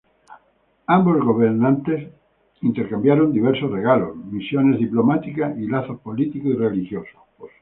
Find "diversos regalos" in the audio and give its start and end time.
3.31-4.15